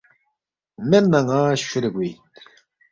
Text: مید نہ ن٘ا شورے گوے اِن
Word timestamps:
مید 0.89 1.05
نہ 1.11 1.19
ن٘ا 1.27 1.39
شورے 1.67 1.89
گوے 1.93 2.09
اِن 2.11 2.15